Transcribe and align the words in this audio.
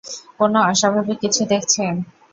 কোনও 0.37 0.59
অস্বাভাবিক 0.63 1.17
কিছু 1.23 1.41
দেখছেন? 1.45 1.93